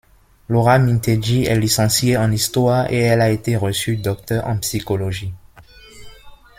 Laura 0.49 0.79
Mintegi 0.79 1.43
est 1.43 1.59
licenciée 1.59 2.17
en 2.17 2.31
histoire 2.31 2.91
et 2.91 2.97
elle 3.01 3.21
a 3.21 3.29
été 3.29 3.55
reçue 3.55 3.97
docteur 3.97 4.47
en 4.47 4.57
psychologie. 4.57 5.31